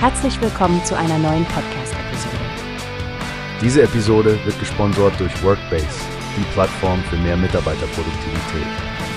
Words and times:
Herzlich 0.00 0.40
willkommen 0.40 0.84
zu 0.84 0.96
einer 0.96 1.18
neuen 1.18 1.44
Podcast-Episode. 1.46 2.36
Diese 3.60 3.82
Episode 3.82 4.38
wird 4.44 4.56
gesponsert 4.60 5.18
durch 5.18 5.42
Workbase, 5.42 5.88
die 6.36 6.44
Plattform 6.52 7.02
für 7.10 7.16
mehr 7.16 7.36
Mitarbeiterproduktivität. 7.36 8.68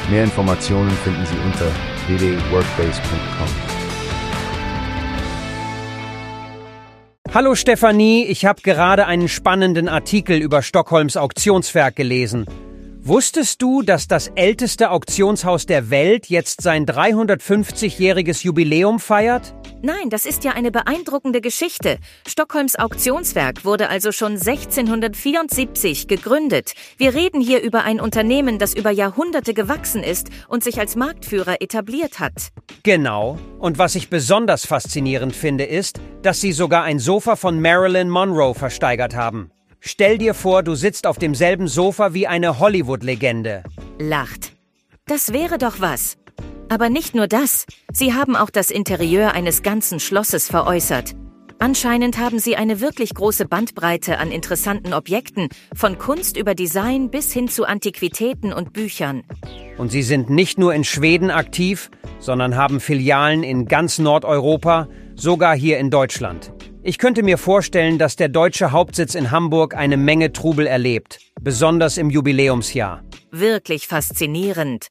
Mehr 0.10 0.24
Informationen 0.24 0.90
finden 0.90 1.24
Sie 1.28 1.38
unter 1.46 1.68
www.workbase.com. 2.08 3.48
Hallo 7.32 7.54
Stefanie, 7.54 8.26
ich 8.26 8.46
habe 8.46 8.64
gerade 8.64 9.06
einen 9.06 9.30
spannenden 9.30 9.88
Artikel 9.88 10.40
über 10.42 10.64
Stockholms 10.64 11.16
Auktionswerk 11.16 11.96
gelesen. 11.96 12.48
Wusstest 13.04 13.64
du, 13.64 13.82
dass 13.82 14.08
das 14.08 14.28
älteste 14.36 14.92
Auktionshaus 14.92 15.66
der 15.66 15.90
Welt 15.90 16.28
jetzt 16.28 16.62
sein 16.62 16.86
350-jähriges 16.86 18.44
Jubiläum 18.44 19.00
feiert? 19.00 19.56
Nein, 19.82 20.12
das 20.12 20.28
ist 20.28 20.44
ja 20.44 20.52
eine 20.52 20.70
beeindruckende 20.70 21.42
Geschichte. 21.42 21.98
Stockholms 22.28 22.76
Auktionswerk 22.76 23.66
wurde 23.66 23.90
also 23.90 24.12
schon 24.12 24.34
1674 24.34 26.08
gegründet. 26.08 26.74
Wir 26.98 27.16
reden 27.16 27.42
hier 27.42 27.64
über 27.64 27.86
ein 27.86 28.00
Unternehmen, 28.00 28.60
das 28.60 28.76
über 28.76 28.92
Jahrhunderte 28.92 29.56
gewachsen 29.56 30.04
ist 30.04 30.30
und 30.48 30.64
sich 30.64 30.80
als 30.80 30.96
Marktführer 30.96 31.60
etabliert 31.60 32.20
hat. 32.20 32.50
Genau. 32.84 33.40
Und 33.58 33.80
was 33.80 33.96
ich 33.96 34.12
besonders 34.12 34.68
faszinierend 34.68 35.36
finde, 35.36 35.64
ist, 35.64 36.00
dass 36.22 36.40
sie 36.40 36.52
sogar 36.52 36.84
ein 36.84 37.00
Sofa 37.00 37.36
von 37.36 37.60
Marilyn 37.60 38.10
Monroe 38.10 38.54
versteigert 38.54 39.16
haben. 39.16 39.50
Stell 39.84 40.20
dir 40.20 40.36
vor, 40.36 40.62
du 40.62 40.76
sitzt 40.76 41.08
auf 41.08 41.18
demselben 41.18 41.68
Sofa 41.68 42.14
wie 42.14 42.28
eine 42.28 42.60
Hollywood-Legende. 42.60 43.64
Lacht. 43.98 44.54
Das 45.08 45.34
wäre 45.34 45.58
doch 45.58 45.82
was. 45.82 46.18
Aber 46.70 46.90
nicht 46.90 47.16
nur 47.16 47.28
das. 47.28 47.66
Sie 47.92 48.14
haben 48.14 48.36
auch 48.36 48.52
das 48.52 48.70
Interieur 48.70 49.34
eines 49.34 49.64
ganzen 49.64 50.00
Schlosses 50.00 50.48
veräußert. 50.48 51.16
Anscheinend 51.58 52.20
haben 52.20 52.38
sie 52.38 52.56
eine 52.56 52.80
wirklich 52.80 53.16
große 53.16 53.46
Bandbreite 53.48 54.20
an 54.20 54.32
interessanten 54.32 54.94
Objekten, 54.94 55.50
von 55.76 55.98
Kunst 55.98 56.38
über 56.38 56.54
Design 56.54 57.10
bis 57.10 57.34
hin 57.34 57.48
zu 57.48 57.66
Antiquitäten 57.66 58.54
und 58.54 58.74
Büchern. 58.74 59.24
Und 59.80 59.92
sie 59.92 60.04
sind 60.04 60.30
nicht 60.30 60.60
nur 60.60 60.76
in 60.76 60.84
Schweden 60.84 61.32
aktiv, 61.32 61.90
sondern 62.20 62.56
haben 62.56 62.80
Filialen 62.80 63.42
in 63.42 63.66
ganz 63.66 63.98
Nordeuropa, 63.98 64.88
sogar 65.16 65.56
hier 65.56 65.80
in 65.80 65.90
Deutschland. 65.90 66.52
Ich 66.84 66.98
könnte 66.98 67.22
mir 67.22 67.38
vorstellen, 67.38 68.00
dass 68.00 68.16
der 68.16 68.28
deutsche 68.28 68.72
Hauptsitz 68.72 69.14
in 69.14 69.30
Hamburg 69.30 69.76
eine 69.76 69.98
Menge 69.98 70.34
Trubel 70.34 70.66
erlebt, 70.66 71.20
besonders 71.40 71.98
im 71.98 72.10
Jubiläumsjahr. 72.10 73.04
Wirklich 73.30 73.88
faszinierend. 73.88 74.88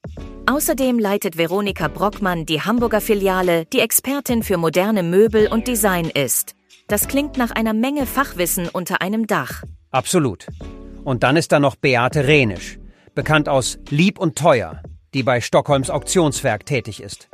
Außerdem 0.47 1.01
leitet 1.01 1.37
Veronika 1.37 1.89
Brockmann 1.89 2.47
die 2.47 2.63
Hamburger 2.63 3.01
Filiale, 3.01 3.65
die 3.67 3.81
Expertin 3.81 4.45
für 4.45 4.57
moderne 4.57 5.03
Möbel 5.03 5.49
und 5.49 5.67
Design 5.67 6.11
ist. 6.11 6.55
Das 6.87 7.09
klingt 7.09 7.37
nach 7.37 7.51
einer 7.51 7.75
Menge 7.75 8.07
Fachwissen 8.07 8.69
unter 8.69 9.03
einem 9.03 9.27
Dach. 9.27 9.65
Absolut. 9.91 10.47
Und 11.03 11.25
dann 11.25 11.37
ist 11.37 11.51
da 11.51 11.59
noch 11.59 11.75
Beate 11.75 12.29
Renisch, 12.29 12.79
bekannt 13.17 13.49
aus 13.49 13.81
Lieb 13.89 14.21
und 14.21 14.39
Teuer, 14.39 14.81
die 15.13 15.25
bei 15.25 15.41
Stockholms 15.41 15.91
Auktionswerk 15.91 16.67
tätig 16.67 17.03
ist. 17.03 17.29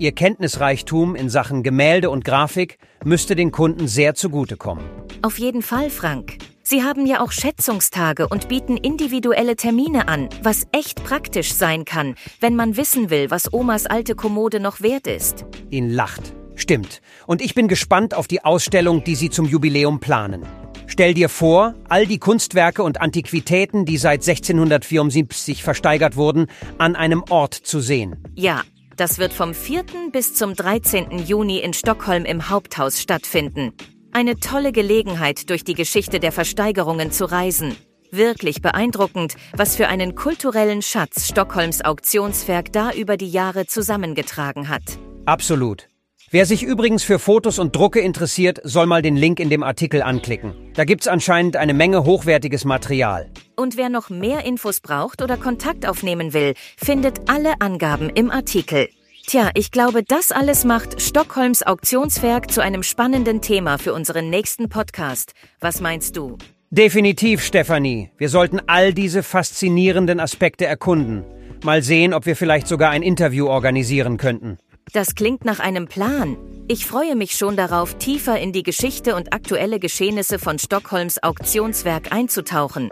Ihr 0.00 0.12
Kenntnisreichtum 0.12 1.14
in 1.14 1.28
Sachen 1.28 1.62
Gemälde 1.62 2.08
und 2.08 2.24
Grafik 2.24 2.78
müsste 3.04 3.36
den 3.36 3.50
Kunden 3.50 3.86
sehr 3.86 4.14
zugutekommen. 4.14 4.82
Auf 5.20 5.38
jeden 5.38 5.60
Fall, 5.60 5.90
Frank. 5.90 6.38
Sie 6.62 6.82
haben 6.82 7.04
ja 7.04 7.20
auch 7.20 7.32
Schätzungstage 7.32 8.26
und 8.26 8.48
bieten 8.48 8.78
individuelle 8.78 9.56
Termine 9.56 10.08
an, 10.08 10.30
was 10.42 10.66
echt 10.72 11.04
praktisch 11.04 11.52
sein 11.52 11.84
kann, 11.84 12.14
wenn 12.40 12.56
man 12.56 12.78
wissen 12.78 13.10
will, 13.10 13.30
was 13.30 13.52
Omas 13.52 13.84
alte 13.84 14.14
Kommode 14.14 14.58
noch 14.58 14.80
wert 14.80 15.06
ist. 15.06 15.44
Ihn 15.68 15.90
lacht. 15.90 16.32
Stimmt. 16.54 17.02
Und 17.26 17.42
ich 17.42 17.54
bin 17.54 17.68
gespannt 17.68 18.14
auf 18.14 18.26
die 18.26 18.42
Ausstellung, 18.42 19.04
die 19.04 19.16
Sie 19.16 19.28
zum 19.28 19.44
Jubiläum 19.44 20.00
planen. 20.00 20.46
Stell 20.86 21.12
dir 21.12 21.28
vor, 21.28 21.74
all 21.90 22.06
die 22.06 22.18
Kunstwerke 22.18 22.82
und 22.82 23.02
Antiquitäten, 23.02 23.84
die 23.84 23.98
seit 23.98 24.26
1674 24.26 25.62
versteigert 25.62 26.16
wurden, 26.16 26.46
an 26.78 26.96
einem 26.96 27.22
Ort 27.28 27.52
zu 27.52 27.80
sehen. 27.80 28.16
Ja, 28.34 28.62
das 29.00 29.18
wird 29.18 29.32
vom 29.32 29.54
4. 29.54 29.84
bis 30.12 30.34
zum 30.34 30.54
13. 30.54 31.20
Juni 31.20 31.58
in 31.58 31.72
Stockholm 31.72 32.26
im 32.26 32.50
Haupthaus 32.50 33.00
stattfinden. 33.00 33.72
Eine 34.12 34.36
tolle 34.36 34.72
Gelegenheit, 34.72 35.48
durch 35.48 35.64
die 35.64 35.74
Geschichte 35.74 36.20
der 36.20 36.32
Versteigerungen 36.32 37.10
zu 37.10 37.24
reisen. 37.24 37.76
Wirklich 38.10 38.60
beeindruckend, 38.60 39.36
was 39.54 39.76
für 39.76 39.88
einen 39.88 40.14
kulturellen 40.14 40.82
Schatz 40.82 41.28
Stockholms 41.28 41.82
Auktionswerk 41.82 42.72
da 42.72 42.92
über 42.92 43.16
die 43.16 43.30
Jahre 43.30 43.66
zusammengetragen 43.66 44.68
hat. 44.68 44.82
Absolut. 45.24 45.89
Wer 46.32 46.46
sich 46.46 46.62
übrigens 46.62 47.02
für 47.02 47.18
Fotos 47.18 47.58
und 47.58 47.74
Drucke 47.74 47.98
interessiert, 47.98 48.60
soll 48.62 48.86
mal 48.86 49.02
den 49.02 49.16
Link 49.16 49.40
in 49.40 49.50
dem 49.50 49.64
Artikel 49.64 50.00
anklicken. 50.00 50.54
Da 50.74 50.84
gibt's 50.84 51.08
anscheinend 51.08 51.56
eine 51.56 51.74
Menge 51.74 52.04
hochwertiges 52.04 52.64
Material. 52.64 53.28
Und 53.56 53.76
wer 53.76 53.88
noch 53.88 54.10
mehr 54.10 54.44
Infos 54.44 54.78
braucht 54.78 55.22
oder 55.22 55.36
Kontakt 55.36 55.88
aufnehmen 55.88 56.32
will, 56.32 56.54
findet 56.76 57.28
alle 57.28 57.60
Angaben 57.60 58.10
im 58.10 58.30
Artikel. 58.30 58.88
Tja, 59.26 59.50
ich 59.54 59.72
glaube, 59.72 60.04
das 60.04 60.30
alles 60.30 60.64
macht 60.64 61.02
Stockholms 61.02 61.64
Auktionswerk 61.64 62.48
zu 62.48 62.60
einem 62.60 62.84
spannenden 62.84 63.40
Thema 63.40 63.76
für 63.76 63.92
unseren 63.92 64.30
nächsten 64.30 64.68
Podcast. 64.68 65.32
Was 65.58 65.80
meinst 65.80 66.16
du? 66.16 66.38
Definitiv, 66.70 67.42
Stefanie. 67.42 68.10
Wir 68.18 68.28
sollten 68.28 68.60
all 68.68 68.94
diese 68.94 69.24
faszinierenden 69.24 70.20
Aspekte 70.20 70.64
erkunden. 70.64 71.24
Mal 71.64 71.82
sehen, 71.82 72.14
ob 72.14 72.24
wir 72.24 72.36
vielleicht 72.36 72.68
sogar 72.68 72.90
ein 72.90 73.02
Interview 73.02 73.48
organisieren 73.48 74.16
könnten. 74.16 74.58
Das 74.92 75.14
klingt 75.14 75.44
nach 75.44 75.60
einem 75.60 75.86
Plan. 75.86 76.36
Ich 76.66 76.86
freue 76.86 77.14
mich 77.14 77.36
schon 77.36 77.56
darauf, 77.56 77.94
tiefer 77.94 78.38
in 78.40 78.52
die 78.52 78.64
Geschichte 78.64 79.14
und 79.14 79.32
aktuelle 79.32 79.78
Geschehnisse 79.78 80.38
von 80.38 80.58
Stockholms 80.58 81.22
Auktionswerk 81.22 82.12
einzutauchen. 82.12 82.90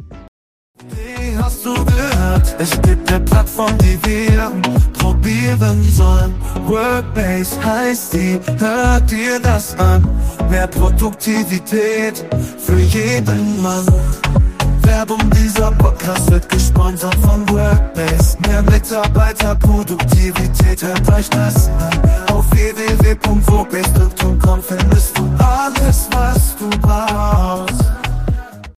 Wie 0.91 1.37
hast 1.37 1.67
du 1.67 1.75
gehört? 1.75 2.55
Es 2.59 2.81
gibt 2.83 3.13
eine 3.13 3.25
Plattform, 3.25 3.77
die 3.79 3.99
wir 4.05 4.53
probieren 4.93 5.83
sollen. 5.91 6.35
Workbase 6.67 7.65
heißt 7.65 8.13
die, 8.13 8.39
hört 8.59 9.11
dir 9.11 9.41
das 9.41 9.77
an. 9.79 10.09
Mehr 10.51 10.69
Produktivität 10.69 12.25
für 12.59 12.79
jeden 12.79 13.61
Mann. 13.61 13.87
Werbung, 14.89 15.31
dieser 15.31 15.71
Podcast 15.73 16.31
wird 16.31 16.49
gesponsert 16.49 17.15
von 17.17 17.47
Workbase. 17.51 18.39
Mehr 18.47 18.63
Mitarbeiterproduktivität 18.63 20.83
erreicht 20.83 21.35
das 21.35 21.69
auf 22.33 22.51
www.wobest.com. 22.51 24.18